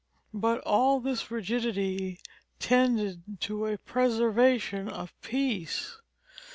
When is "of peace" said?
4.89-5.99